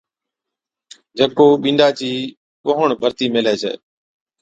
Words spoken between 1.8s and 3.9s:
چِي ٻوھڻ ڀرتِي ميلھي ڇَي